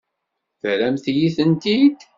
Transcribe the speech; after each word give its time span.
Terramt-iyi-tent-id? 0.61 1.99